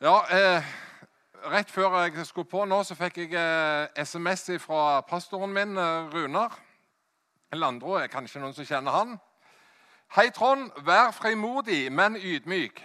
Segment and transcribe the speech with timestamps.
[0.00, 0.62] Ja, eh,
[1.50, 6.06] Rett før jeg skulle på nå, så fikk jeg eh, SMS fra pastoren min, eh,
[6.14, 6.54] Runar
[7.52, 7.96] Landro.
[7.98, 9.16] Er kanskje noen som kjenner han?
[10.14, 10.70] Hei, Trond.
[10.86, 12.78] Vær frimodig, men ydmyk.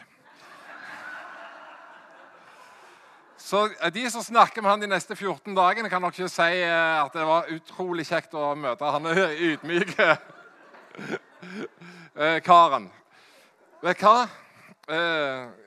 [3.38, 6.66] Så eh, De som snakker med han de neste 14 dagene, kan nok ikke si
[6.66, 9.06] eh, at det var utrolig kjekt å møte han
[9.54, 10.16] ydmyke
[12.42, 12.90] karen.
[13.86, 15.60] Vet du hva?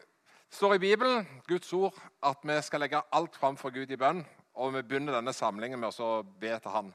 [0.57, 1.95] Det står i Bibelen, Guds ord,
[2.25, 4.22] at vi skal legge alt fram for Gud i bønn.
[4.57, 6.89] Og vi begynner denne samlingen med å be til Han.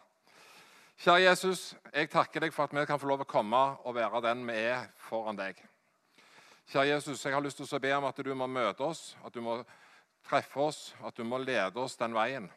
[0.98, 1.62] Kjære Jesus,
[1.94, 4.58] jeg takker deg for at vi kan få lov å komme og være den vi
[4.64, 5.62] er foran deg.
[6.74, 9.38] Kjære Jesus, jeg har lyst til å be om at du må møte oss, at
[9.38, 9.60] du må
[10.26, 12.50] treffe oss, at du må lede oss den veien.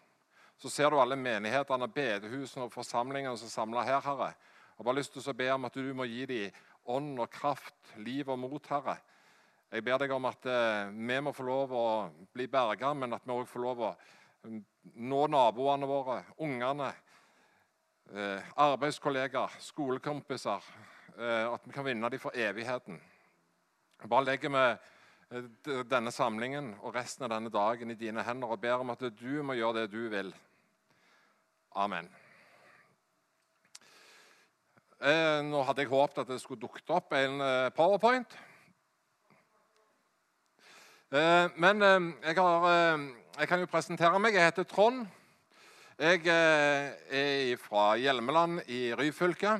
[0.57, 4.33] Så ser du alle menighetene, bedehusene og forsamlingene som er samla her, Herre.
[4.33, 6.63] Jeg har bare lyst til å be om at du må gi dem
[6.97, 9.03] ånd og kraft, liv og mot, Herre
[9.75, 11.87] jeg ber deg om at eh, vi må få lov å
[12.35, 13.89] bli berga, men at vi òg får lov å
[14.47, 14.61] mm,
[15.11, 16.93] nå naboene våre, ungene,
[18.13, 20.71] eh, arbeidskollegaer, skolekompiser.
[21.19, 23.01] Eh, at vi kan vinne dem for evigheten.
[24.05, 24.65] Bare legger vi
[25.91, 29.43] denne samlingen og resten av denne dagen i dine hender og ber om at du
[29.43, 30.31] må gjøre det du vil.
[31.75, 32.11] Amen.
[35.49, 37.43] Nå hadde jeg håpet at det skulle dukket opp en
[37.75, 38.37] powerpoint.
[41.15, 43.03] Eh, men eh, jeg, har, eh,
[43.39, 44.35] jeg, kan jo presentere meg.
[44.35, 45.05] Jeg heter Trond.
[45.95, 49.53] Jeg er fra Hjelmeland i Ryfylke.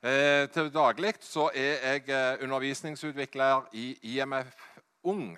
[0.00, 4.54] Til daglig så er jeg undervisningsutvikler i IMF
[5.04, 5.34] Ung.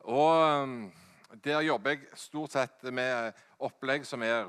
[0.00, 0.88] Og
[1.44, 4.48] der jobber jeg stort sett med opplegg som er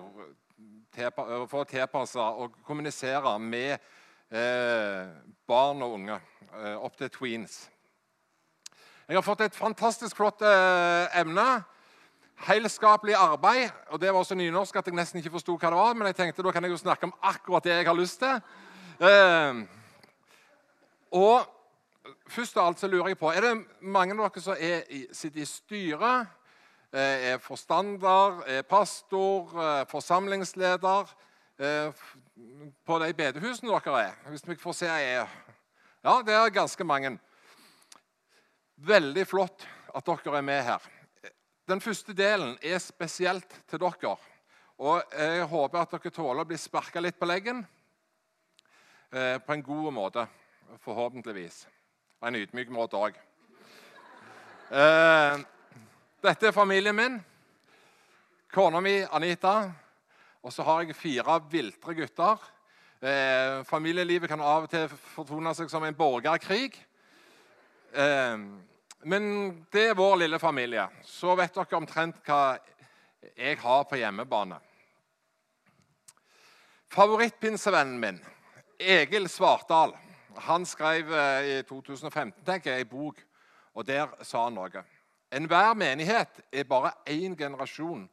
[0.95, 3.83] for å tilpasse og kommunisere med
[5.43, 6.21] barn og unge
[6.79, 7.65] opp til tweens.
[9.07, 11.47] Jeg har fått et fantastisk flott eh, emne.
[12.47, 13.71] Helskapelig arbeid.
[13.89, 15.97] og Det var så nynorsk at jeg nesten ikke forsto hva det var.
[15.97, 18.39] Men jeg tenkte da kan jeg jo snakke om akkurat det jeg har lyst til.
[19.03, 19.65] Eh,
[21.11, 21.51] og
[22.27, 24.81] Først av alt så lurer jeg på, Er det mange av dere som er,
[25.15, 26.27] sitter i styret,
[26.91, 31.13] eh, er forstander, er pastor, eh, forsamlingsleder
[31.59, 31.91] eh,
[32.85, 34.17] på de bedehusene dere er?
[34.29, 35.27] Hvis vi får se er,
[36.03, 37.19] Ja, det er ganske mange.
[38.83, 39.63] Veldig flott
[39.95, 40.85] at dere er med her.
[41.71, 44.15] Den første delen er spesielt til dere.
[44.83, 47.61] Og Jeg håper at dere tåler å bli sparka litt på leggen
[49.13, 50.25] eh, på en god måte.
[50.83, 51.61] Forhåpentligvis.
[52.19, 53.15] Og en ydmyk måte òg.
[54.67, 55.37] Eh,
[56.27, 57.17] dette er familien min.
[58.51, 59.71] Kona mi Anita.
[60.43, 62.43] Og så har jeg fire viltre gutter.
[62.99, 66.75] Eh, familielivet kan av og til fortone seg som en borgerkrig.
[67.95, 68.37] Eh,
[69.05, 70.87] men det er vår lille familie.
[71.03, 72.57] Så vet dere omtrent hva
[73.35, 74.59] jeg har på hjemmebane.
[76.93, 78.19] Favorittpinsevennen min,
[78.79, 79.95] Egil Svartdal,
[80.45, 83.19] han skrev eh, i 2015 tenker jeg, en bok,
[83.73, 84.83] og der sa han noe.
[85.33, 88.09] Enhver menighet er bare én generasjon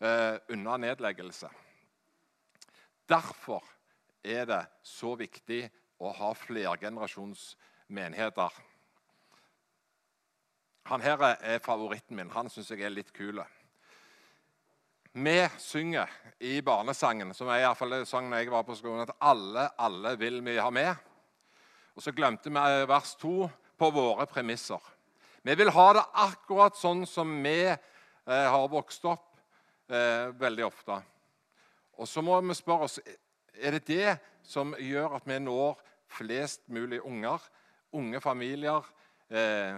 [0.00, 1.48] eh, unna nedleggelse.
[3.08, 3.64] Derfor
[4.24, 5.70] er det så viktig
[6.04, 8.50] å ha flergenerasjonsmenigheter.
[10.88, 12.30] Han her er favoritten min.
[12.32, 13.42] Han syns jeg er litt kul.
[15.12, 16.08] Vi synger
[16.40, 20.40] i barnesangen, som er i fall sangen jeg var på skolen, at alle, alle vil
[20.46, 20.94] vi ha med.
[21.96, 23.48] Og så glemte vi vers to
[23.78, 24.80] på våre premisser.
[25.42, 29.36] Vi vil ha det akkurat sånn som vi eh, har vokst opp
[29.90, 31.00] eh, veldig ofte.
[31.98, 32.98] Og så må vi spørre oss
[33.58, 34.16] er det det
[34.46, 37.42] som gjør at vi når flest mulig unger,
[37.92, 38.86] unge familier,
[39.28, 39.76] eh,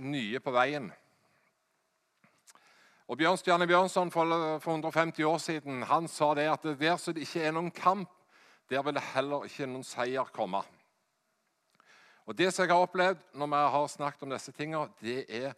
[0.00, 0.90] nye på veien.
[3.10, 4.30] Og Bjørnstjerne Bjørnson for,
[4.62, 8.08] 150 år siden han sa det at der som det ikke er noen kamp,
[8.70, 10.62] der vil det heller ikke noen seier komme.
[12.24, 15.52] Og Det som jeg har opplevd når vi har snakket om disse tingene, det er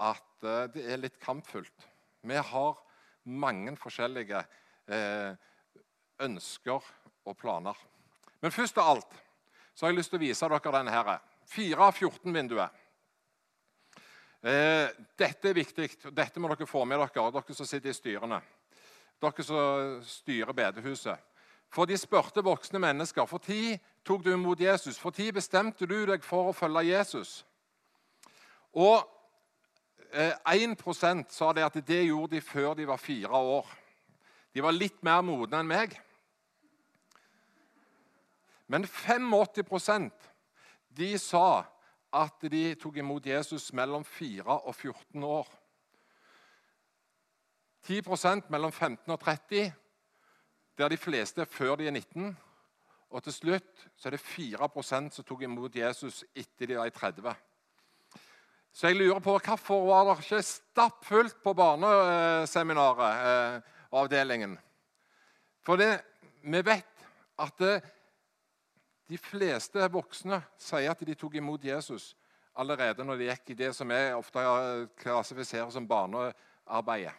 [0.00, 1.86] at eh, det er litt kampfullt.
[2.26, 2.76] Vi har
[3.24, 4.42] mange forskjellige
[4.90, 5.32] eh,
[6.20, 6.84] ønsker
[7.24, 7.76] og planer.
[8.40, 9.18] Men først av alt
[9.74, 10.92] så har jeg lyst til å vise dere denne.
[10.92, 11.20] her.
[11.50, 12.79] 4 av 14-vinduet.
[14.40, 14.88] Eh,
[15.20, 15.88] dette er viktig.
[16.16, 18.40] Dette må dere få med dere, dere som sitter i styrene.
[19.20, 21.26] Dere som styrer bedehuset.
[21.70, 24.98] For de spurte voksne mennesker for tid tok du imot Jesus.
[24.98, 27.44] For tid bestemte du deg for å følge Jesus.
[28.74, 29.04] Og
[30.10, 33.68] eh, 1 sa det at det gjorde de før de var fire år.
[34.54, 35.94] De var litt mer modne enn meg.
[38.70, 40.10] Men 85%
[40.96, 41.66] de sa
[42.12, 45.48] at de tok imot Jesus mellom 4 og 14 år.
[47.86, 49.72] 10% mellom 15 og 30,
[50.78, 52.36] der de fleste er før de er 19.
[53.10, 56.94] Og til slutt så er det 4% som tok imot Jesus etter de var i
[56.94, 57.34] 30.
[58.72, 63.62] Så jeg lurer på hvorfor var det ikke stappfullt på barneseminaret, eh,
[63.92, 64.58] avdelingen?
[65.66, 67.08] For vi vet
[67.38, 67.80] at det,
[69.10, 72.12] de fleste voksne sier at de tok imot Jesus
[72.60, 74.42] allerede når de gikk i det som jeg ofte
[75.00, 77.14] klassifiserer som barnearbeidet.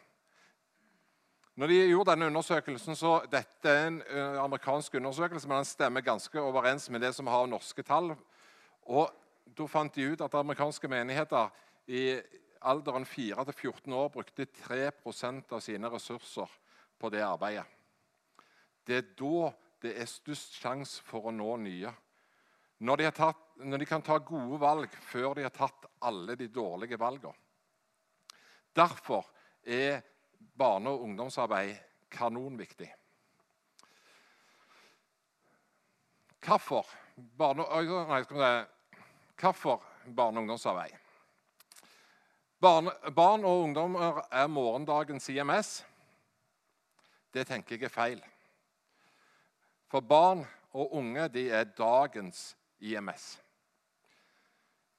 [1.59, 3.97] Når de gjorde denne undersøkelsen, så Dette er en
[4.39, 8.15] amerikansk undersøkelse, men den stemmer ganske overens med det som har norske tall.
[8.87, 9.11] Og
[9.51, 11.49] Da fant de ut at amerikanske menigheter
[11.87, 12.21] i
[12.61, 16.47] alderen 4 14 år brukte 3% av sine ressurser
[16.99, 17.65] på det arbeidet.
[18.87, 21.91] Det er da det er størst sjanse for å nå nye.
[22.81, 26.47] Når de, tatt, når de, kan ta gode valg før de har tatt alle de
[26.49, 27.37] dårlige valgene.
[28.73, 29.27] Derfor
[29.61, 30.01] er
[30.57, 31.75] barne- og ungdomsarbeid
[32.11, 32.89] kanonviktig.
[36.41, 36.87] Hvorfor
[37.37, 37.85] barne, og
[40.41, 40.97] ungdomsarbeid?
[42.61, 45.85] Barn, barn og ungdommer er morgendagens IMS.
[47.33, 48.21] Det tenker jeg er feil.
[49.91, 53.41] For barn og unge de er dagens IMS.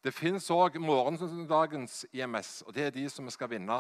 [0.05, 3.79] Det fins òg morgendagens IMS, og det er de som vi skal vinne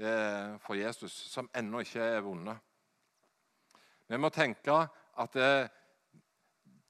[0.00, 2.62] eh, for Jesus, som ennå ikke er vunnet.
[4.08, 4.78] Vi må tenke
[5.20, 5.68] at eh,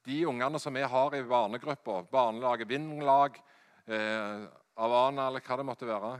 [0.06, 3.40] de ungene som vi har i barnegruppa, barnelaget, Vindlag,
[3.88, 4.46] eh,
[4.78, 6.12] Avana eller hva det måtte være,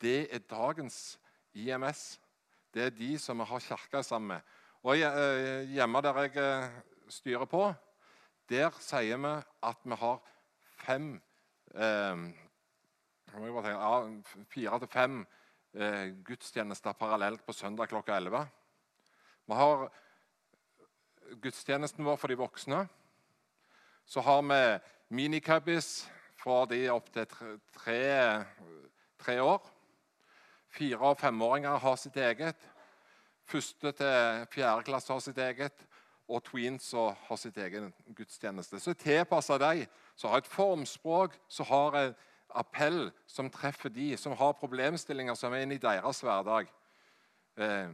[0.00, 1.18] det er dagens
[1.52, 2.14] IMS.
[2.72, 4.56] Det er de som vi har kirka sammen med.
[4.88, 6.76] Og eh, Hjemme der jeg eh,
[7.12, 7.66] styrer på,
[8.48, 9.32] der sier vi
[9.68, 10.20] at vi har
[10.80, 11.10] fem
[11.74, 12.22] eh,
[14.48, 15.18] Fire til fem
[15.76, 18.46] eh, gudstjenester parallelt på søndag klokka 11.
[19.44, 19.84] Vi har
[21.36, 22.80] gudstjenesten vår for de voksne.
[24.08, 24.62] Så har vi
[25.20, 26.08] minicubbies
[26.40, 27.28] for de opp til
[27.76, 28.00] tre,
[29.20, 29.60] tre år.
[30.72, 32.70] Fire- og femåringer har sitt eget.
[33.48, 35.84] Første til fjerde klasse har sitt eget.
[36.28, 38.80] Og tweens har sitt egen gudstjeneste.
[38.80, 44.36] Så tilpasser dem som har et formspråk, som har et appell som treffer de som
[44.36, 46.68] har problemstillinger som er inne i deres hverdag.
[47.56, 47.90] Eh,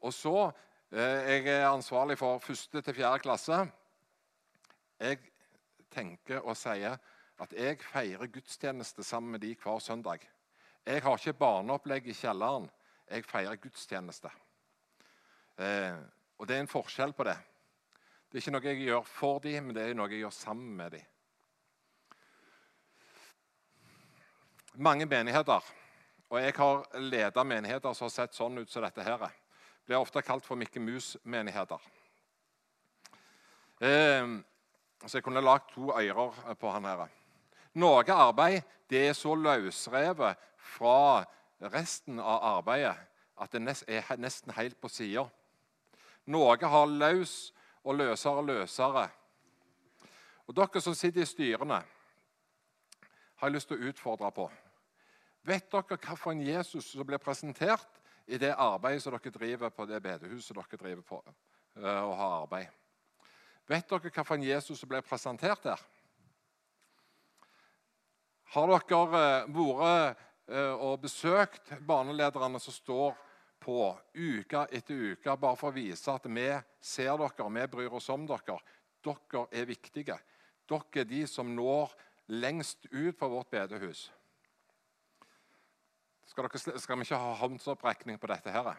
[0.00, 0.36] og så
[0.92, 3.66] eh, Jeg er ansvarlig for første til fjerde klasse.
[5.00, 5.18] Jeg
[5.90, 6.98] tenker og sier
[7.40, 10.26] at jeg feirer gudstjeneste sammen med de hver søndag.
[10.86, 12.70] Jeg har ikke barneopplegg i kjelleren.
[13.10, 14.30] Jeg feirer gudstjeneste.
[15.58, 15.96] Eh,
[16.38, 17.36] og det er en forskjell på det.
[18.30, 20.76] Det er ikke noe jeg gjør for dem, men det er noe jeg gjør sammen
[20.78, 21.08] med dem.
[24.74, 25.60] mange menigheter,
[26.30, 29.26] og jeg har ledet menigheter som har sett sånn ut som dette her,
[29.86, 31.80] blir ofte kalt for Mikke Mus-menigheter.
[33.80, 34.36] Eh,
[35.06, 37.08] så jeg kunne lagd to ører på han her.
[37.80, 41.24] Noe arbeid det er så løsrevet fra
[41.60, 42.96] resten av arbeidet
[43.40, 45.26] at det er nesten helt på sida.
[46.30, 47.52] Noe har løs
[47.84, 49.08] og løsere og løsere.
[50.46, 51.80] Og Dere som sitter i styrene,
[53.40, 54.48] har jeg lyst til å utfordre på.
[55.48, 60.02] Vet dere hvilken Jesus som blir presentert i det arbeidet som dere driver på det
[60.04, 62.74] bedehuset dere driver på eh, og har arbeid?
[63.70, 65.80] Vet dere hvilken Jesus som blir presentert der?
[68.52, 73.14] Har dere eh, vært og besøkt barnelederne som står
[73.60, 73.80] på
[74.16, 76.48] uke etter uke, bare for å vise at vi
[76.80, 78.56] ser dere, vi bryr oss om dere.
[79.04, 80.16] Dere er viktige.
[80.68, 81.92] Dere er de som når
[82.30, 84.08] lengst ut på vårt bedehus.
[86.30, 88.50] Skal, dere, skal vi ikke ha håndsopprekning på dette?
[88.50, 88.74] her?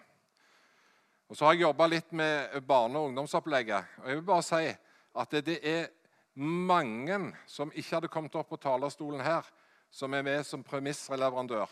[1.30, 3.86] Og Så har jeg jobba litt med barne- og ungdomsopplegget.
[3.98, 4.76] og jeg vil bare si
[5.16, 5.88] at det, det er
[6.36, 9.46] mange som ikke hadde kommet opp på talerstolen her,
[9.92, 11.70] som er med som premissleverandør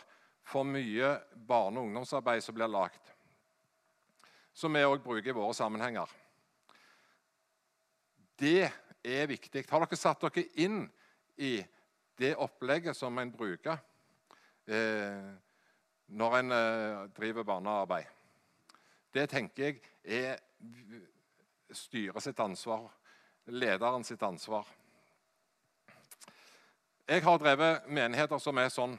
[0.50, 3.02] for mye barne- og ungdomsarbeid som blir lagd.
[4.54, 6.10] Som vi òg bruker i våre sammenhenger.
[8.40, 8.72] Det
[9.04, 9.66] er viktig.
[9.70, 10.84] Har dere satt dere inn
[11.38, 11.60] i
[12.20, 13.78] det opplegget som en bruker
[14.68, 15.30] eh,
[16.10, 18.08] når en eh, driver barnearbeid.
[19.14, 20.42] Det tenker jeg er
[21.72, 22.90] styret sitt ansvar,
[23.48, 24.68] lederen sitt ansvar.
[27.10, 28.92] Jeg har drevet menigheter som er sånn,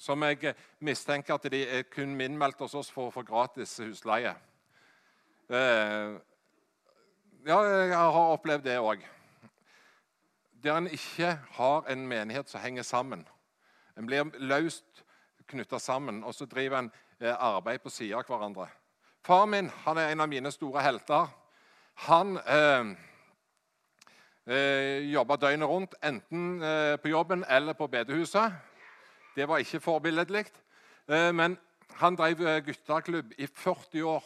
[0.00, 4.30] som jeg mistenker at de er kun innmeldt hos oss for å få gratis husleie.
[5.52, 6.14] Eh,
[7.44, 9.04] ja, jeg har opplevd det òg.
[10.62, 13.28] der en ikke har en menighet som henger sammen.
[13.96, 15.04] En blir løst
[15.46, 18.70] knytta sammen, og så driver en eh, arbeid på sida av hverandre.
[19.20, 21.28] Far min han er en av mine store helter.
[22.08, 22.96] Han eh,
[24.46, 28.52] eh, jobba døgnet rundt, enten eh, på jobben eller på bedehuset.
[29.36, 30.46] Det var ikke forbilledlig.
[31.08, 31.58] Eh, men
[32.00, 34.24] han drev eh, gutteklubb i 40 år.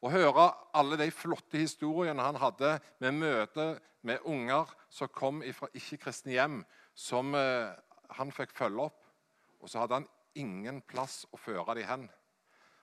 [0.00, 3.66] Å høre alle de flotte historiene han hadde med møte
[4.08, 6.62] med unger som kom fra ikke-kristne hjem,
[6.96, 7.68] som eh,
[8.16, 9.04] han fikk følge opp.
[9.60, 10.08] Og så hadde han
[10.40, 12.08] ingen plass å føre dem hen.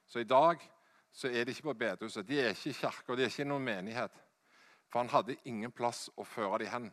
[0.07, 0.61] Så i dag
[1.11, 3.49] så er de ikke på bedehuset, de er ikke i kirka, de er ikke i
[3.49, 4.13] noen menighet.
[4.87, 6.87] For han hadde ingen plass å føre dem hen.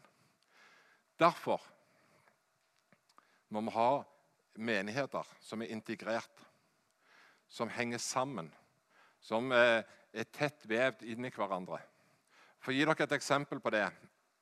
[1.21, 1.63] Derfor
[3.55, 3.91] må vi ha
[4.59, 6.43] menigheter som er integrert,
[7.49, 8.51] som henger sammen,
[9.23, 9.85] som er
[10.35, 11.79] tett vevd inn i hverandre.
[12.59, 13.87] For å gi dere et eksempel på det.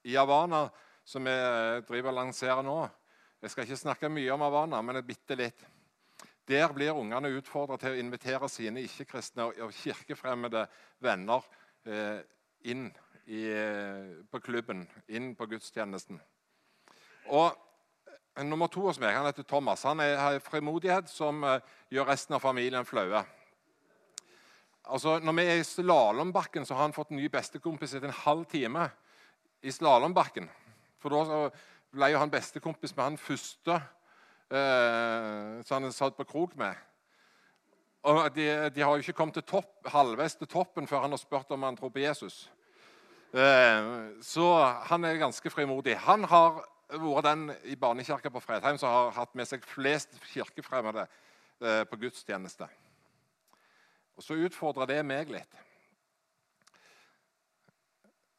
[0.08, 0.64] I Havana,
[1.04, 1.34] som vi
[1.86, 2.80] driver og lanserer nå
[3.42, 5.64] Jeg skal ikke snakke mye om Havana, men bitte litt.
[6.46, 10.62] Der blir ungene utfordra til å invitere sine ikke-kristne og kirkefremmede
[11.02, 11.42] venner
[11.82, 12.20] eh,
[12.70, 12.86] inn
[13.32, 13.42] i,
[14.28, 16.20] på klubben, inn på gudstjenesten.
[17.32, 17.52] Og
[18.40, 19.82] Nummer to hos meg han heter Thomas.
[19.84, 21.58] Han har frimodighet som uh,
[21.92, 23.20] gjør resten av familien flaue.
[24.88, 28.46] Altså, når vi er i slalåmbakken, har han fått en ny bestekompis etter en halv
[28.48, 28.88] time.
[29.62, 30.48] i slalåmbakken.
[30.98, 31.50] For da
[31.94, 36.74] ble jo han bestekompis med han første uh, som han satt på krok med.
[38.02, 41.20] Og de, de, har jo ikke kommet til topp, halvveis til toppen før han har
[41.20, 42.48] spurt om han tror på Jesus.
[43.32, 44.44] Uh, så
[44.90, 45.96] han er ganske frimodig.
[46.04, 46.60] Han har
[47.00, 51.06] vært den i barnekirka på Fredheim som har hatt med seg flest kirkefremmede
[51.62, 52.68] eh, på gudstjeneste.
[54.16, 55.60] Og Så utfordrer det meg litt.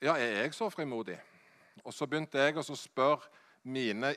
[0.04, 1.18] Ja, er jeg så frimodig?
[1.84, 3.32] Og Så begynte jeg å spørre
[3.64, 4.14] mine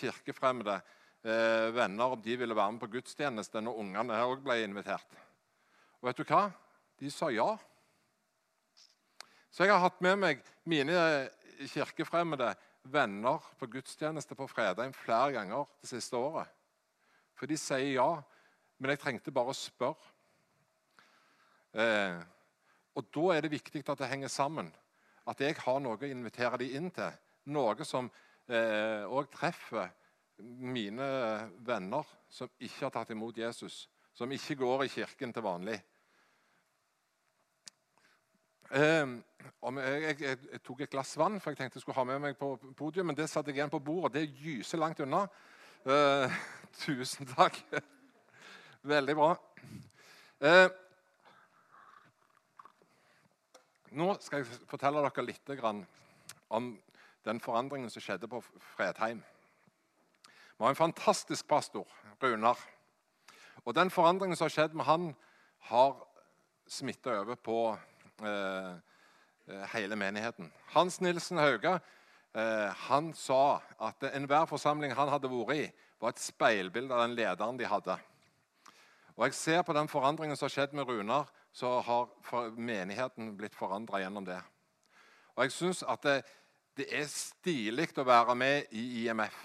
[0.00, 0.80] kirkefremmede
[1.22, 5.18] eh, venner om de ville være med på gudstjeneste når ungene òg ble invitert.
[6.00, 6.48] Og vet du hva?
[6.98, 7.52] De sa ja.
[9.56, 10.94] Så jeg har hatt med meg mine
[11.72, 12.50] kirkefremmede
[12.92, 16.50] venner på gudstjeneste på Fredheim flere ganger det siste året.
[17.32, 18.10] For de sier ja,
[18.76, 20.12] men jeg trengte bare å spørre.
[21.72, 22.20] Eh,
[23.00, 24.68] og da er det viktig at det henger sammen.
[25.24, 27.16] At jeg har noe å invitere dem inn til.
[27.56, 29.88] Noe som òg eh, treffer
[30.68, 31.08] mine
[31.64, 33.86] venner som ikke har tatt imot Jesus.
[34.12, 35.80] Som ikke går i kirken til vanlig.
[38.70, 39.06] Eh,
[39.76, 42.38] jeg, jeg, jeg, tok et glass vann, for jeg tenkte jeg skulle ha med meg
[42.38, 43.06] på podiet.
[43.06, 44.20] men det satte jeg igjen på bordet.
[44.20, 45.26] Det gyser langt unna.
[45.86, 46.34] Eh,
[46.82, 47.58] tusen takk.
[48.94, 49.30] Veldig bra.
[50.40, 50.68] Eh,
[53.96, 55.54] nå skal jeg fortelle dere litt
[56.48, 56.74] om
[57.24, 58.42] den forandringen som skjedde på
[58.74, 59.22] Fredheim.
[60.56, 61.86] Vi har en fantastisk pastor,
[62.22, 62.58] Runar.
[63.64, 65.14] Og Den forandringen som har skjedd med han,
[65.58, 65.96] har
[66.68, 67.76] smitta over på
[69.72, 70.52] hele menigheten.
[70.72, 71.78] Hans Nilsen Hauge
[72.34, 75.66] eh, han sa at enhver forsamling han hadde vært i,
[76.00, 77.96] var et speilbilde av den lederen de hadde.
[79.16, 83.54] Og Jeg ser på den forandringen som har skjedd med Runar, så har menigheten blitt
[83.56, 84.40] forandra gjennom det.
[85.36, 86.16] Og jeg syns at det,
[86.76, 89.36] det er stilig å være med i IMF.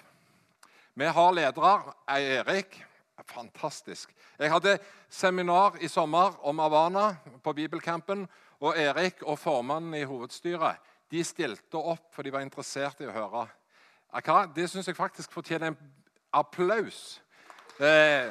[1.00, 1.94] Vi har ledere.
[2.12, 2.82] Erik
[3.28, 4.12] fantastisk.
[4.40, 8.28] Jeg hadde seminar i sommer om Havana på bibelcampen.
[8.62, 10.78] Og Erik og formannen i hovedstyret
[11.12, 13.48] de stilte opp, for de var interessert i å høre.
[14.56, 15.80] Det syns jeg faktisk fortjener en
[16.34, 17.22] applaus.
[17.82, 18.30] Eh,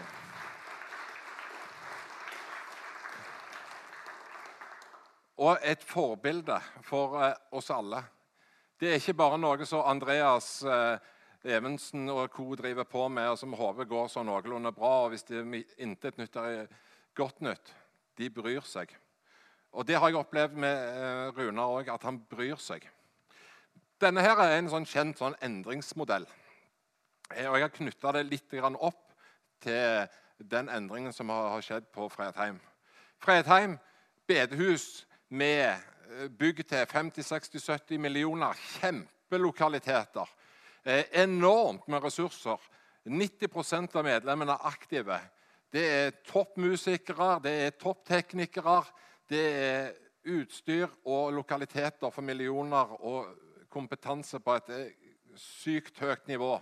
[5.40, 8.04] og et forbilde for eh, oss alle.
[8.80, 10.96] Det er ikke bare noe som Andreas eh,
[11.56, 12.54] Evensen og co.
[12.54, 14.94] driver på med, og som hodet går så noenlunde bra.
[15.04, 15.44] og Hvis det
[15.76, 16.66] intet nytt er
[17.16, 17.74] godt nytt
[18.16, 18.92] De bryr seg.
[19.72, 22.88] Og Det har jeg opplevd med eh, Runar òg, at han bryr seg.
[24.02, 26.26] Denne her er en sånn kjent sånn endringsmodell.
[27.36, 29.14] Eh, og Jeg har knytta det litt opp
[29.62, 30.08] til
[30.38, 32.58] den endringen som har skjedd på Fredheim.
[33.20, 33.78] Fredheim
[34.26, 38.58] bedehus med eh, bygg til 50-60-70 millioner.
[38.80, 40.26] Kjempelokaliteter.
[41.12, 42.58] Enormt med ressurser.
[43.04, 45.20] 90 av medlemmene er aktive.
[45.70, 48.80] Det er toppmusikere, det er toppteknikere
[49.30, 49.92] det er
[50.30, 53.30] utstyr og lokaliteter for millioner og
[53.70, 54.90] kompetanse på et eh,
[55.38, 56.56] sykt høyt nivå.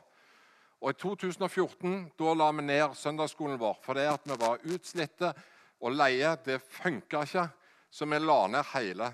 [0.78, 5.32] Og I 2014 da la vi ned søndagsskolen vår fordi at vi var utslitte
[5.80, 6.36] og leie.
[6.44, 7.48] Det funka ikke,
[7.90, 9.10] så vi la ned hele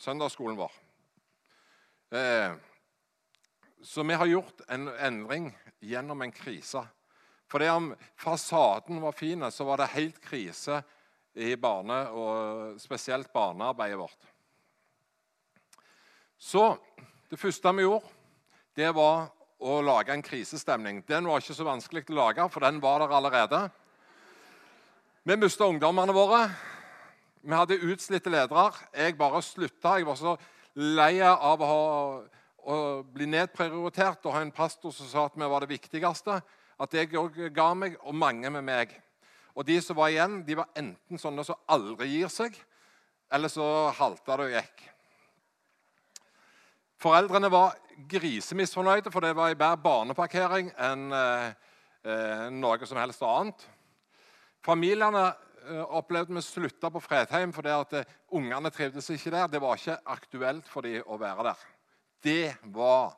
[0.00, 0.74] søndagsskolen vår.
[2.18, 2.56] Eh,
[3.84, 5.52] så vi har gjort en endring
[5.84, 6.82] gjennom en krise.
[7.48, 10.82] For det om fasaden var fin, så var det helt krise
[11.34, 14.28] i barne, og spesielt barnearbeidet vårt.
[16.38, 16.76] Så
[17.30, 18.14] det første vi gjorde,
[18.78, 21.02] det var å lage en krisestemning.
[21.08, 23.62] Den var ikke så vanskelig å lage, for den var der allerede.
[25.26, 26.44] Vi mista ungdommene våre.
[27.42, 28.70] Vi hadde utslitte ledere.
[28.94, 29.96] Jeg bare slutta.
[29.98, 30.36] Jeg var så
[30.78, 35.50] lei av å, ha, å bli nedprioritert og ha en pastor som sa at vi
[35.50, 36.38] var det viktigste.
[36.78, 38.94] At jeg òg ga meg, og mange med meg.
[39.58, 42.54] Og de som var igjen, de var enten sånne som aldri gir seg,
[43.34, 43.64] eller så
[43.98, 44.84] halta det og gikk.
[47.02, 47.74] Foreldrene var
[48.10, 51.48] grisemisfornøyde, for det var i bedre barneparkering enn eh,
[52.06, 53.64] eh, noe som helst annet.
[54.66, 59.50] Familiene eh, opplevde vi slutta på Fredheim fordi at eh, ungene trivdes ikke der.
[59.50, 61.66] Det var ikke aktuelt for dem å være der.
[62.22, 63.10] Det var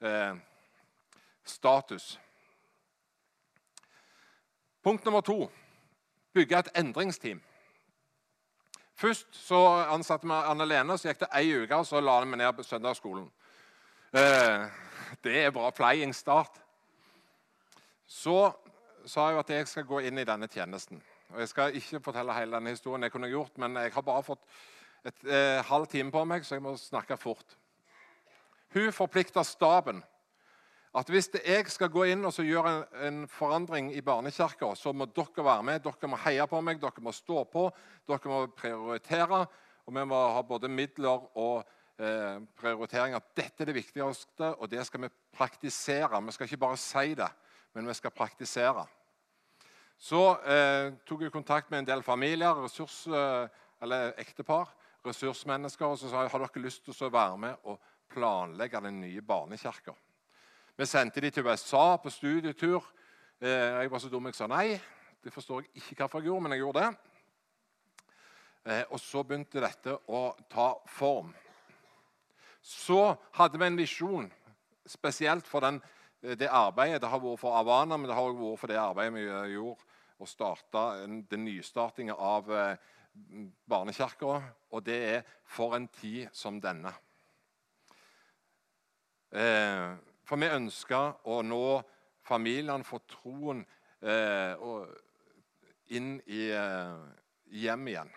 [0.00, 0.40] eh,
[1.44, 2.14] status.
[4.84, 5.44] Punkt nummer to
[6.36, 7.40] bygge et endringsteam.
[8.96, 9.58] Først så
[9.92, 13.26] ansatte vi Anne Lene, så gikk det ei uke, og så la vi ned søndagsskolen.
[14.16, 14.64] Eh,
[15.24, 16.62] det er bra playing start.
[18.06, 18.52] Så
[19.06, 21.02] sa jeg at jeg skal gå inn i denne tjenesten.
[21.34, 24.22] Og Jeg skal ikke fortelle hele denne historien, jeg kunne gjort, men jeg har bare
[24.22, 24.44] fått
[25.04, 27.56] et eh, halv time på meg, så jeg må snakke fort.
[28.74, 30.02] Hun forplikta staben
[30.96, 35.04] at hvis jeg skal gå inn og gjøre en, en, forandring i barnekirka, så må
[35.12, 35.82] dere være med.
[35.84, 37.66] Dere må heie på meg, dere må stå på,
[38.08, 39.42] dere må prioritere.
[39.84, 41.66] Og vi må ha både midler og
[42.00, 43.16] eh, prioritering.
[43.36, 46.22] Dette er det viktigste, og det skal vi praktisere.
[46.24, 47.28] Vi skal ikke bare si det,
[47.76, 48.86] men vi skal praktisere.
[50.00, 53.44] Så eh, tok jeg kontakt med en del familier, ressurs, eh,
[53.84, 54.72] eller ektepar,
[55.04, 57.78] ressursmennesker, og så sa jeg har dere lyst til å være med og
[58.12, 59.92] planlegge den nye barnekirka.
[60.76, 62.84] Vi sendte de til USA på studietur.
[63.40, 64.74] Eh, jeg var så dum jeg sa nei.
[65.24, 66.90] Det forstår jeg ikke hvorfor jeg gjorde, men jeg gjorde det.
[68.66, 70.20] Eh, og så begynte dette å
[70.52, 71.30] ta form.
[72.60, 74.26] Så hadde vi en visjon,
[74.84, 75.80] spesielt for den,
[76.22, 77.00] eh, det arbeidet.
[77.00, 79.80] Det har vært for Avana, men det har også vært for det arbeidet vi gjorde
[80.18, 82.52] og starta den nystartinga av
[83.64, 84.42] barnekirka.
[84.72, 86.92] Og det er for en tid som denne.
[89.32, 91.64] Eh, for vi ønsker å nå
[92.26, 93.62] familiene for troen
[94.02, 94.66] eh,
[95.94, 96.96] inn i eh,
[97.62, 98.10] hjem igjen.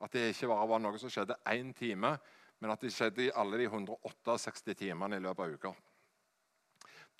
[0.00, 2.16] At det ikke bare var noe som skjedde én time,
[2.60, 5.74] men at det skjedde i alle de 168 timene i løpet av uka.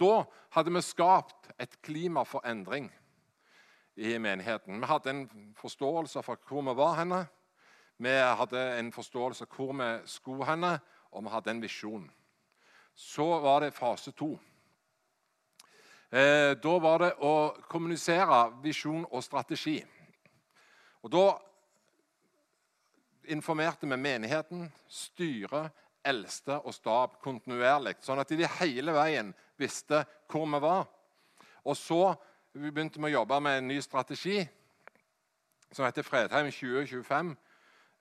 [0.00, 0.14] Da
[0.56, 2.88] hadde vi skapt et klima for endring
[4.00, 4.80] i menigheten.
[4.80, 7.26] Vi hadde en forståelse for hvor vi var henne.
[8.00, 10.78] Vi hadde en forståelse for hvor vi skulle henne,
[11.12, 12.08] og vi hadde en visjon.
[13.00, 14.34] Så var det fase to.
[16.10, 19.78] Eh, da var det å kommunisere visjon og strategi.
[21.00, 21.38] Og Da
[23.32, 25.72] informerte vi menigheten, styret,
[26.04, 27.96] eldste og stab kontinuerlig.
[28.04, 30.86] Sånn at de hele veien visste hvor vi var.
[31.64, 32.14] Og så
[32.52, 34.44] begynte vi å jobbe med en ny strategi
[35.72, 37.36] som heter Fredheim 2025.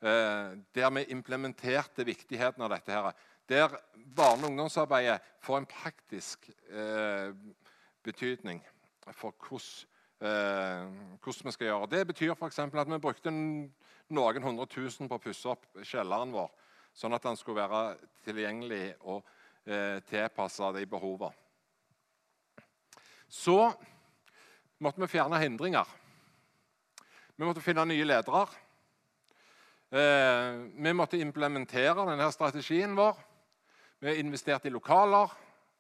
[0.01, 2.91] Eh, der vi implementerte viktigheten av dette.
[2.91, 3.13] her
[3.49, 3.73] der
[4.15, 7.33] barne- og ungdomsarbeidet får en praktisk eh,
[8.03, 8.61] betydning
[9.11, 9.87] for hvordan,
[10.21, 11.89] eh, vi skal gjøre.
[11.89, 12.59] Det betyr f.eks.
[12.59, 13.31] at vi brukte
[14.09, 16.49] noen hundre tusen på å pusse opp kjelleren vår,
[16.93, 19.23] sånn at den skulle være tilgjengelig og
[19.65, 21.33] eh, tilpassa de behovene.
[23.29, 23.71] Så
[24.81, 25.85] måtte vi fjerne hindringer.
[27.35, 28.47] Vi måtte finne nye ledere.
[29.89, 33.28] Eh, vi måtte implementere denne strategien vår.
[33.99, 35.27] Vi investerte i lokaler.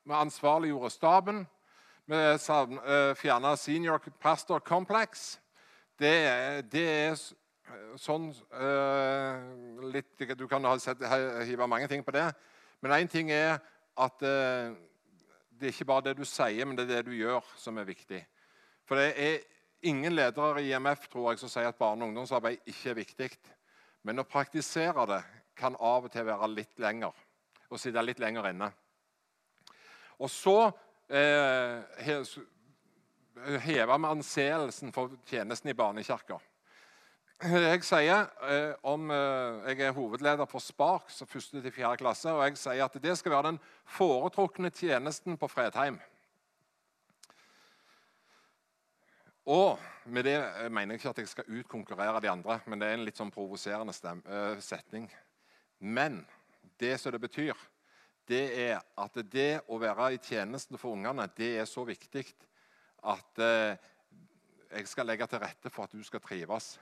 [0.03, 1.47] Vi ansvarliggjorde staben.
[2.05, 5.39] Vi eh, fjerna Senior Pastor Complex.
[5.99, 6.11] Det,
[6.71, 7.15] det er
[7.99, 11.03] sånn uh, litt, Du kan ha sett,
[11.47, 12.25] hive mange ting på det.
[12.83, 13.59] Men én ting er
[13.95, 14.75] at uh,
[15.55, 17.87] det er ikke bare det du sier, men det er det du gjør, som er
[17.87, 18.19] viktig.
[18.87, 19.39] For det er
[19.87, 23.31] ingen ledere i IMF tror jeg, som sier at barne- og ungdomsarbeid ikke er viktig.
[24.03, 25.23] Men å praktisere det
[25.59, 27.15] kan av og til være litt lenger
[27.69, 28.69] og sitte litt lenger inne.
[30.19, 30.57] Og så
[31.07, 31.79] eh,
[33.63, 36.39] hever vi anseelsen for tjenesten i barnekirka.
[37.39, 42.33] Jeg sier eh, om eh, jeg er hovedleder for Spark, så første til fjerde klasse,
[42.35, 46.01] og jeg sier at det skal være den foretrukne tjenesten på Fredheim.
[49.47, 52.89] Og med det eh, mener jeg ikke at jeg skal utkonkurrere de andre, men det
[52.89, 53.95] er en litt sånn provoserende
[54.59, 55.07] setning.
[55.79, 56.25] Men
[56.79, 57.57] det som det betyr,
[58.29, 62.25] det er at det å være i tjenesten for ungene det er så viktig
[63.09, 63.77] at eh,
[64.69, 66.75] jeg skal legge til rette for at du skal trives.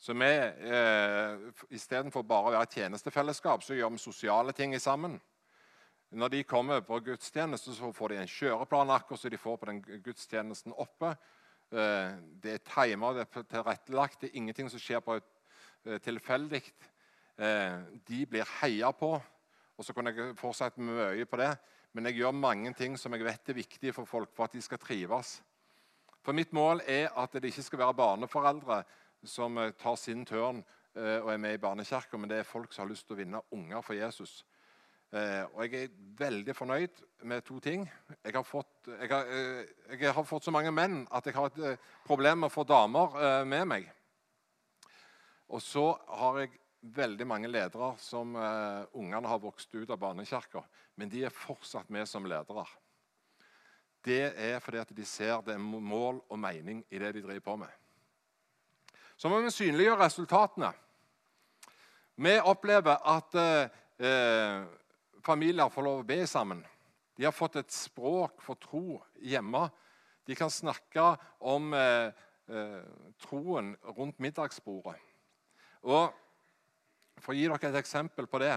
[0.00, 0.30] Så vi,
[0.72, 1.42] eh,
[1.76, 5.18] Istedenfor bare å være tjenestefellesskap, så gjør vi sosiale ting sammen.
[6.10, 9.68] Når de kommer på gudstjeneste, så får de en kjøreplan akkurat som de får på
[9.68, 11.12] den gudstjenesten oppe.
[11.70, 15.28] Eh, det er timer, det er tilrettelagt, det er ingenting som skjer på et
[15.84, 16.64] eh, tilfeldig.
[17.40, 19.14] Eh, de blir heia på.
[19.76, 21.54] Og så kunne jeg fortsatt mye på det.
[21.96, 24.60] Men jeg gjør mange ting som jeg vet er viktige for folk for at de
[24.62, 25.38] skal trives.
[26.20, 28.82] For mitt mål er at det ikke skal være barneforeldre
[29.24, 32.74] som eh, tar sin tørn eh, og er med i barnekirka, men det er folk
[32.74, 34.42] som har lyst til å vinne unger for Jesus.
[35.10, 37.80] Og jeg er veldig fornøyd med to ting.
[38.22, 39.32] Jeg har fått, jeg har,
[39.90, 43.16] jeg har fått så mange menn at jeg har et problem med å få damer
[43.42, 43.88] med meg.
[45.50, 45.88] Og så
[46.20, 50.62] har jeg veldig mange ledere som uh, ungene har vokst ut av barnekirka,
[50.96, 52.64] men de er fortsatt med som ledere.
[54.00, 57.44] Det er fordi at de ser det er mål og mening i det de driver
[57.44, 57.72] på med.
[59.20, 60.70] Så må vi synliggjøre resultatene.
[62.20, 64.62] Vi opplever at eh,
[65.24, 66.62] familier får lov å be sammen.
[67.16, 69.66] De har fått et språk for tro hjemme.
[70.24, 71.04] De kan snakke
[71.44, 72.08] om uh,
[73.20, 74.96] troen rundt middagsbordet.
[75.84, 76.08] Og
[77.20, 78.54] for å gi dere et eksempel på det,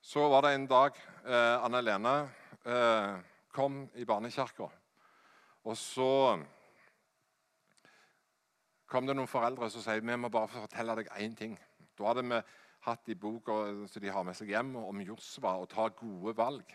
[0.00, 2.14] så var det en dag eh, Anne Lene
[2.62, 3.16] eh,
[3.54, 4.68] kom i barnekirka.
[5.66, 6.10] Og så
[8.88, 11.56] kom det noen foreldre som sier vi må bare fortelle deg én ting.
[11.98, 12.38] Da hadde vi
[12.86, 13.56] hatt i boka
[13.90, 16.70] som de har med seg hjem, om Josva å ta gode valg.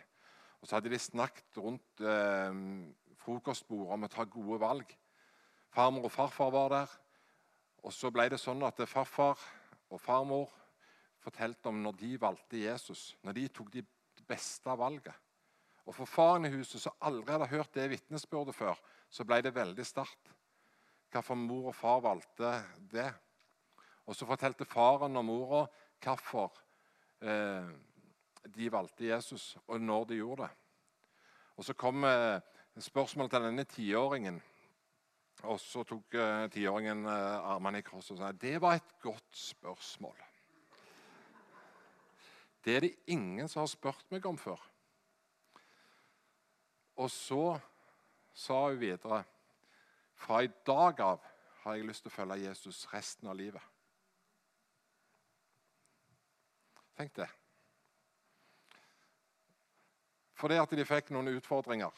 [0.60, 2.60] Og så hadde de snakket rundt eh,
[3.24, 4.92] frokostbordet om å ta gode valg.
[5.74, 6.98] Farmor og farfar var der.
[7.84, 9.40] Og så ble det sånn at farfar
[9.90, 10.52] og farmor
[11.24, 13.84] fortalte om når de valgte Jesus, når de tok de
[14.28, 15.16] beste valget.
[15.86, 19.56] Og For faren i huset, som aldri hadde hørt det vitnesbyrdet før, så ble det
[19.56, 20.32] veldig sterkt.
[21.12, 22.54] Hvorfor mor og far valgte
[22.92, 23.10] det.
[24.06, 25.66] Og Så fortalte faren og mora
[26.04, 26.52] hvorfor
[27.22, 27.68] eh,
[28.56, 30.52] de valgte Jesus, og når de gjorde det.
[31.58, 32.42] Og Så kom eh,
[32.80, 34.42] spørsmålet til denne tiåringen.
[35.44, 39.36] Og så tok eh, tiåringen eh, armene i kors og sa det var et godt
[39.36, 40.33] spørsmål.
[42.64, 44.62] Det er det ingen som har spurt meg om før.
[46.96, 47.60] Og så
[48.34, 49.24] sa hun videre
[50.24, 51.24] Fra i dag av
[51.64, 53.64] har jeg lyst til å følge Jesus resten av livet.
[56.96, 57.28] Tenk det.
[60.40, 61.92] Fordi at de fikk noen utfordringer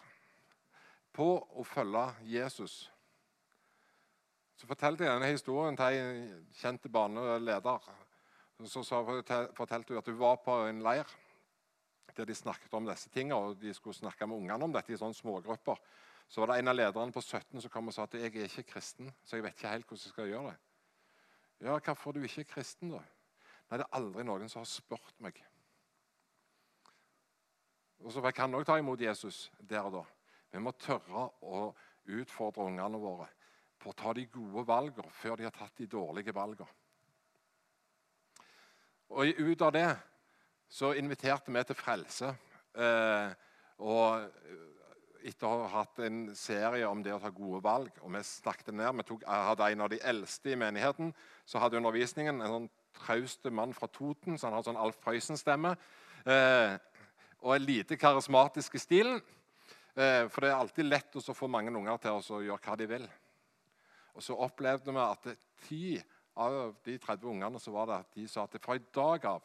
[1.16, 2.86] på å følge Jesus.
[4.56, 7.90] Så fortalte jeg denne historien til en kjent barneleder
[8.64, 9.02] så, så
[9.56, 11.10] fortalte hun at hun var på en leir
[12.16, 15.00] der de snakket om disse tingene, og de skulle snakke med ungene om dette i
[15.00, 15.82] sånne smågrupper.
[16.32, 18.48] Så var det en av lederne på 17 som kom og sa at jeg er
[18.48, 20.56] ikke kristen, så jeg vet ikke helt hvordan jeg skal gjøre det.
[21.66, 23.02] Ja, Hvorfor er du ikke kristen, da?
[23.70, 25.42] Nei, det er aldri noen som har spurt meg.
[28.04, 30.06] Og Så fikk han òg ta imot Jesus der og da.
[30.52, 31.68] Vi må tørre å
[32.16, 33.28] utfordre ungene våre
[33.82, 36.85] på å ta de gode valgene før de har tatt de dårlige valgene.
[39.16, 39.90] Og ut av det
[40.68, 42.34] så inviterte vi til frelse.
[42.76, 43.30] Eh,
[43.80, 44.26] og
[45.26, 48.74] etter å ha hatt en serie om det å ta gode valg, og vi snakket
[48.76, 51.14] ned Vi tok, hadde en av de eldste i menigheten
[51.46, 52.42] som hadde undervisningen.
[52.42, 52.68] En sånn
[53.00, 55.78] traust mann fra Toten, så han har sånn Alf Prøysen-stemme.
[56.26, 56.76] Eh,
[57.40, 59.22] og er lite karismatisk i stilen.
[59.96, 62.90] Eh, for det er alltid lett å få mange unger til å gjøre hva de
[62.92, 63.08] vil.
[64.16, 65.32] Og så opplevde vi at
[65.70, 65.86] ti
[66.36, 69.44] av de 30 ungene så var det at de sa at fra i dag av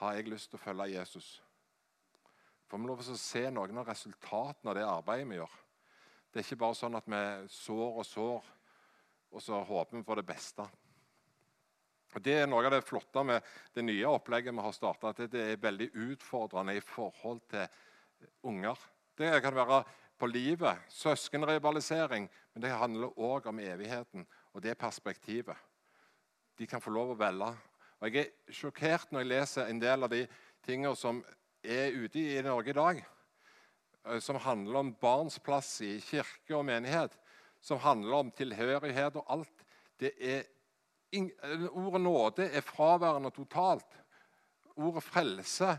[0.00, 1.28] har jeg lyst til å følge Jesus.
[2.70, 5.56] Får vi lov til å se noen av resultatene av det arbeidet vi gjør.
[6.30, 7.22] Det er ikke bare sånn at vi
[7.52, 8.50] sår og sår,
[9.30, 10.66] og så håper vi på det beste.
[12.10, 15.12] Og Det er noe av det flotte med det nye opplegget vi har starta.
[15.12, 17.66] At det er veldig utfordrende i forhold til
[18.48, 18.78] unger.
[19.18, 19.84] Det kan være
[20.18, 25.69] på livet, søskenrivalisering, men det handler òg om evigheten og det perspektivet
[26.60, 27.48] de kan få lov å velge.
[28.00, 30.26] Og Jeg er sjokkert når jeg leser en del av de
[30.66, 31.22] tingene som
[31.64, 33.00] er ute i Norge i dag.
[34.04, 37.16] Eh, som handler om barns plass i kirke og menighet.
[37.64, 39.64] Som handler om tilhørighet og alt.
[40.00, 40.44] Det er,
[41.72, 43.96] ordet nåde er fraværende totalt.
[44.76, 45.78] Ordet frelse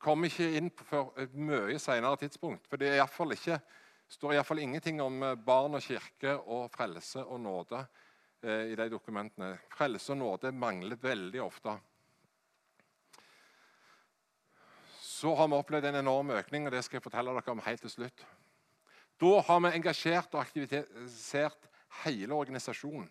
[0.00, 2.64] kommer ikke inn før et mye senere tidspunkt.
[2.68, 3.60] For det er i ikke,
[4.08, 8.01] står iallfall ingenting om eh, barn og kirke og frelse og nåde Eh,
[8.42, 9.54] i de dokumentene.
[9.70, 11.76] Frelse og nåde mangler veldig ofte.
[15.22, 17.84] så har vi opplevd en enorm økning, og det skal jeg fortelle dere om helt
[17.84, 18.24] til slutt.
[19.22, 21.68] Da har vi engasjert og aktivisert
[22.02, 23.06] hele organisasjonen.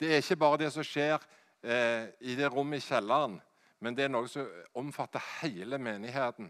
[0.00, 1.18] Det er ikke bare det som skjer
[1.60, 3.36] eh, i det rommet i kjelleren,
[3.84, 4.48] men det er noe som
[4.80, 6.48] omfatter hele menigheten.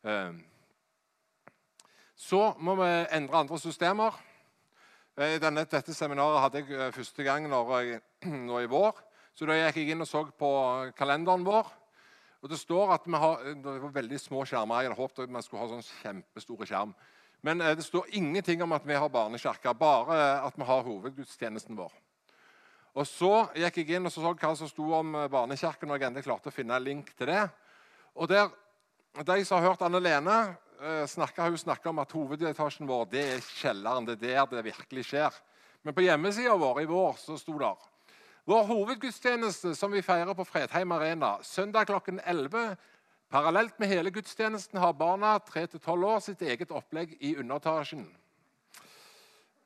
[0.00, 0.32] Eh,
[2.16, 2.88] så må vi
[3.18, 4.16] endre andre systemer.
[5.14, 7.98] Eh, denne, dette seminaret hadde jeg eh, første gang jeg,
[8.48, 8.96] nå i vår.
[9.34, 10.48] Så da gikk jeg inn og så på
[10.98, 11.68] kalenderen vår.
[12.42, 14.82] Og Det står at vi har det var veldig små skjermer.
[14.82, 16.96] Jeg hadde håpet at vi skulle ha sånn kjempestore skjerm.
[17.46, 21.94] Men det står ingenting om at vi har barnekirke, bare at vi har hovedgudstjenesten vår.
[22.98, 26.10] Og Så gikk jeg inn og så, så hva som sto om barnekirken, og jeg
[26.10, 27.46] endelig klarte å finne en link til det.
[28.18, 28.50] Og der,
[29.24, 30.38] De som har hørt Anne Lene
[31.08, 34.06] Snakket, hun snakka om at hovedetasjen vår det er kjelleren.
[34.08, 35.36] Det er der det virkelig skjer.
[35.84, 37.74] Men på hjemmesida vår i vår så sto det
[38.44, 42.74] vår hovedgudstjeneste som vi feirer på Fredheim Arena søndag klokken 11.
[43.32, 48.04] Parallelt med hele gudstjenesten har barna 3-12 år sitt eget opplegg i underetasjen.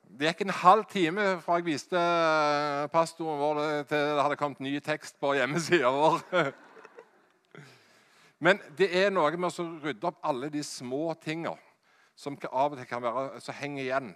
[0.08, 2.04] Det gikk en halv time fra jeg viste
[2.94, 6.22] pastoren vår til det hadde kommet ny tekst på hjemmesida vår.
[8.38, 11.56] Men det er noe med å rydde opp alle de små tinga
[12.18, 14.12] som av og til kan være, som henger igjen.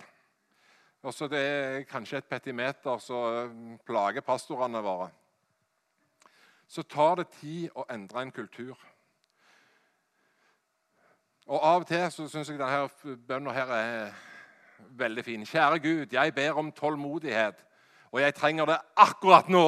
[1.03, 5.09] Også det er kanskje et petimeter som mm, plager pastorene våre.
[6.67, 8.79] Så tar det tid å endre en kultur.
[11.51, 12.59] Og Av og til så syns jeg
[13.29, 14.13] denne her er
[14.99, 15.47] veldig fin.
[15.47, 17.59] Kjære Gud, jeg ber om tålmodighet,
[18.13, 19.67] og jeg trenger det akkurat nå.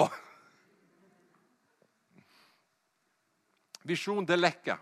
[3.85, 4.79] Visjon, det lekker.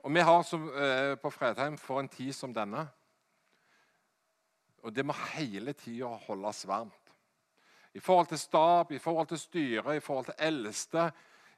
[0.00, 2.88] Og vi har som, eh, på Fredheim for en tid som denne
[4.82, 7.10] Og det må hele tida holdes varmt.
[7.92, 11.12] I forhold til stab, i forhold til styre, i forhold til eldste,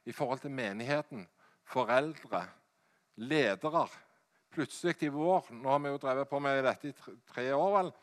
[0.05, 1.27] i forhold til menigheten,
[1.63, 2.49] foreldre,
[3.15, 3.87] ledere.
[4.51, 6.93] Plutselig i vår nå har vi jo drevet på med dette i
[7.27, 7.93] tre år, vel,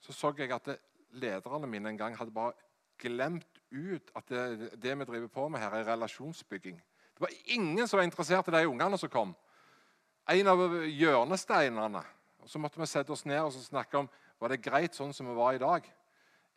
[0.00, 0.78] så så jeg at
[1.12, 2.52] lederne mine en gang hadde bare
[2.98, 6.76] glemt ut at det, det, vi driver på med her, er relasjonsbygging.
[7.12, 9.34] Det var ingen som var interessert i de ungene som kom.
[10.30, 12.02] En av hjørnesteinene.
[12.42, 14.10] Og Så måtte vi sette oss ned og snakke om
[14.42, 15.86] var det greit sånn som vi var i dag.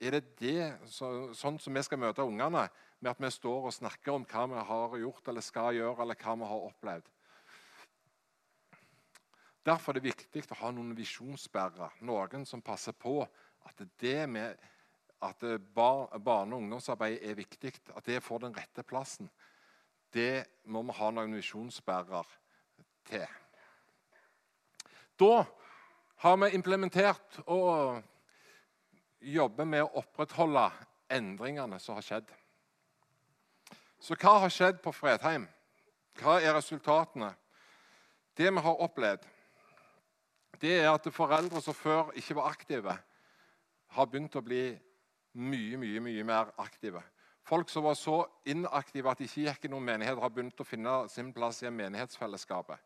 [0.01, 2.65] Er det det, så, sånn som vi skal møte ungene,
[2.99, 6.17] med at vi står og snakker om hva vi har gjort eller skal gjøre, eller
[6.19, 7.11] hva vi har opplevd?
[9.65, 13.21] Derfor er det viktig å ha noen visjonssperrer, noen som passer på
[13.65, 14.43] at det vi
[15.21, 19.29] at eh, barne- og ungdomsarbeid er viktig, at det får den rette plassen,
[20.13, 22.23] det må vi ha noen visjonsbærere
[23.09, 23.27] til.
[25.19, 25.45] Da
[26.23, 28.01] har vi implementert og
[29.19, 30.69] jobber med å opprettholde
[31.11, 32.31] endringene som har skjedd.
[33.99, 35.47] Så hva har skjedd på Fredheim?
[36.19, 37.33] Hva er resultatene?
[38.35, 39.23] Det vi har opplevd,
[40.61, 42.95] det er at foreldre som før ikke var aktive,
[43.95, 44.63] har begynt å bli
[45.35, 47.01] mye, mye, mye mer aktive.
[47.45, 50.65] Folk som var så inaktive at de ikke gikk i noen menighet, har begynt å
[50.65, 52.79] finne sin plass i menighetsfellesskapet.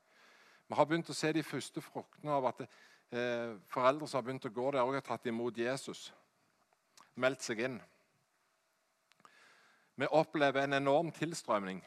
[0.67, 4.49] Vi har begynt å se de første fruktene av at eh, foreldre som har begynt
[4.49, 6.09] å gå der, og har tatt imot Jesus.
[7.15, 7.79] Meldt seg inn.
[9.99, 11.81] Vi opplever en enorm tilstrømning.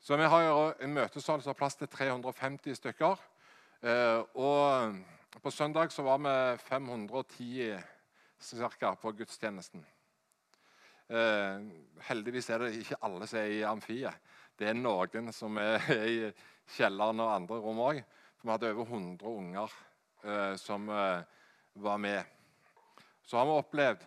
[0.00, 3.22] Så Vi har en møtesal som har plass til 350 stykker.
[3.82, 7.93] Eh, og på søndag så var vi 510
[8.44, 9.84] cirka, på gudstjenesten.
[11.08, 11.64] Eh,
[12.08, 14.32] heldigvis er det ikke alle som er i amfiet.
[14.56, 16.18] Det er noen som er i
[16.76, 18.00] kjelleren og andre rom òg.
[18.44, 19.76] Vi hadde over 100 unger
[20.24, 21.22] eh, som eh,
[21.80, 22.24] var med.
[23.24, 24.04] Så har vi opplevd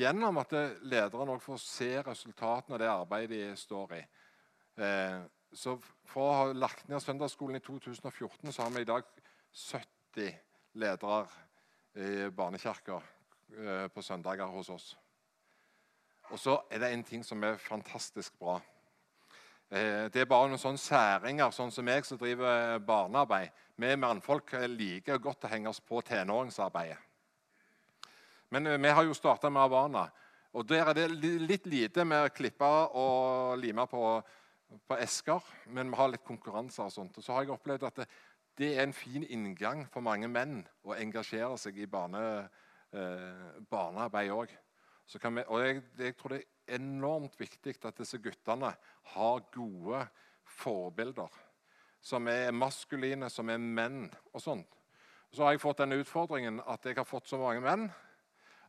[0.00, 0.54] gjennom at
[0.86, 4.02] lederne får se resultatene av det arbeidet de står i.
[4.80, 5.20] Eh,
[5.52, 5.76] så
[6.10, 9.06] For å ha lagt ned søndagsskolen i 2014 så har vi i dag
[9.54, 10.30] 70
[10.78, 11.20] ledere
[11.94, 13.00] i barnekirka
[13.94, 14.90] på søndager hos oss.
[16.30, 18.60] Og så er det en ting som er fantastisk bra.
[19.70, 23.50] Eh, det er bare noen sånne særinger, sånn som meg, som driver barnearbeid.
[23.80, 26.98] Vi mannfolk liker godt å henge oss på tenåringsarbeidet.
[28.50, 30.08] Men eh, vi har jo starta med Havana.
[30.54, 34.06] Og der er det litt lite med å klippe og lime på,
[34.86, 37.18] på, esker, men vi har litt konkurranser og sånt.
[37.18, 38.08] Og så har jeg opplevd at det,
[38.58, 44.32] det er en fin inngang for mange menn å engasjere seg i barnearbeid eh, barnearbeid
[44.34, 44.56] òg.
[45.10, 48.70] Og jeg, jeg, tror det er enormt viktig at disse guttene
[49.14, 50.04] har gode
[50.60, 51.30] forbilder.
[52.00, 54.76] Som er maskuline, som er menn og sånt.
[55.30, 57.88] Så har jeg fått den utfordringen at jeg har fått så mange menn.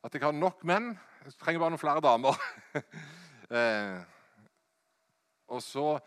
[0.01, 0.95] At jeg har nok menn.
[1.25, 2.41] Jeg trenger bare noen flere damer.
[3.57, 4.01] eh,
[5.51, 5.99] Og så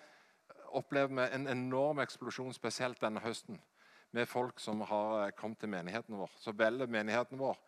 [0.74, 3.60] opplever vi en enorm eksplosjon, spesielt denne høsten,
[4.10, 6.32] med folk som har kommet til menigheten vår.
[6.42, 7.58] Så velger menigheten vår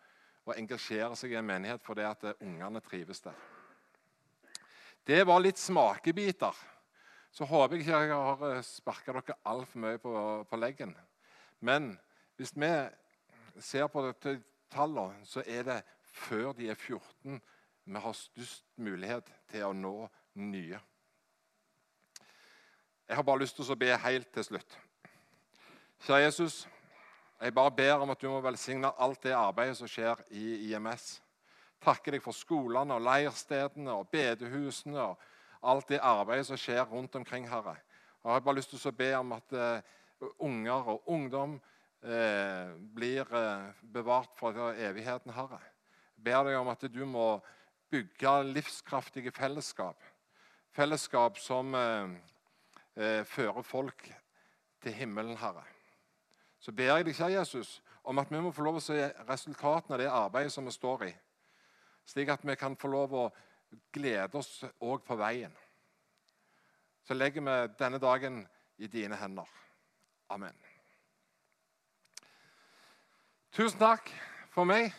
[0.46, 3.37] å engasjere seg i en menighet fordi at ungene trives der.
[5.06, 6.54] Det var litt smakebiter.
[7.30, 10.12] Så håper jeg ikke jeg har sparka dere altfor mye på,
[10.48, 10.94] på leggen.
[11.61, 11.92] Men
[12.38, 12.70] hvis vi
[13.62, 14.38] ser på dette
[14.72, 15.82] tallene, så er det
[16.16, 17.40] før de er 14
[17.87, 20.09] vi har størst mulighet til å nå
[20.42, 20.78] nye.
[23.06, 24.78] Jeg har bare lyst til å be helt til slutt.
[26.02, 26.56] Kjære Jesus,
[27.40, 31.18] jeg bare ber om at du må velsigne alt det arbeidet som skjer i IMS.
[31.85, 35.20] Takker deg for skolene og leirstedene og bedehusene og
[35.66, 37.77] alt det arbeidet som skjer rundt omkring, Herre.
[38.22, 42.72] Og jeg har bare lyst til å be om at uh, unger og ungdom uh,
[42.96, 45.61] blir uh, bevart for evigheten, Herre.
[46.16, 47.29] Jeg ber deg om at du må
[47.92, 50.01] bygge livskraftige fellesskap.
[50.75, 54.09] Fellesskap som eh, fører folk
[54.83, 55.62] til himmelen, Herre.
[56.66, 57.68] Så ber jeg deg, kjære Jesus,
[58.02, 58.96] om at vi må få lov å se
[59.29, 61.12] resultatene av det arbeidet som vi står i,
[62.11, 63.26] slik at vi kan få lov å
[63.94, 65.55] glede oss òg på veien.
[67.07, 68.40] Så legger vi denne dagen
[68.83, 69.46] i dine hender.
[70.35, 70.59] Amen.
[73.55, 74.11] Tusen takk
[74.50, 74.90] for meg.